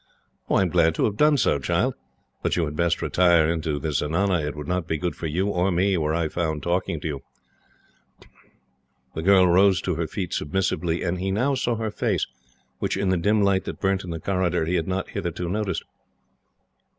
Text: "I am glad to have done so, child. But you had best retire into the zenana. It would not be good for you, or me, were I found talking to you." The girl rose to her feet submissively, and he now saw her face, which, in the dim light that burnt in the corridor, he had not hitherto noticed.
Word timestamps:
"I 0.49 0.63
am 0.63 0.69
glad 0.69 0.95
to 0.95 1.05
have 1.05 1.15
done 1.15 1.37
so, 1.37 1.59
child. 1.59 1.93
But 2.41 2.55
you 2.55 2.65
had 2.65 2.75
best 2.75 3.03
retire 3.03 3.47
into 3.47 3.77
the 3.77 3.91
zenana. 3.91 4.41
It 4.43 4.55
would 4.55 4.67
not 4.67 4.87
be 4.87 4.97
good 4.97 5.15
for 5.15 5.27
you, 5.27 5.49
or 5.49 5.71
me, 5.71 5.95
were 5.95 6.15
I 6.15 6.27
found 6.27 6.63
talking 6.63 6.99
to 7.01 7.07
you." 7.07 7.21
The 9.13 9.21
girl 9.21 9.45
rose 9.47 9.79
to 9.83 9.93
her 9.97 10.07
feet 10.07 10.33
submissively, 10.33 11.03
and 11.03 11.19
he 11.19 11.29
now 11.29 11.53
saw 11.53 11.75
her 11.75 11.91
face, 11.91 12.25
which, 12.79 12.97
in 12.97 13.09
the 13.09 13.15
dim 13.17 13.43
light 13.43 13.65
that 13.65 13.79
burnt 13.79 14.03
in 14.03 14.09
the 14.09 14.19
corridor, 14.19 14.65
he 14.65 14.73
had 14.73 14.87
not 14.87 15.09
hitherto 15.09 15.47
noticed. 15.47 15.83